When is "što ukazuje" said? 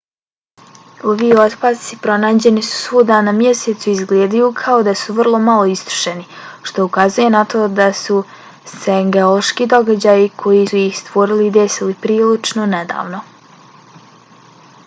6.71-7.29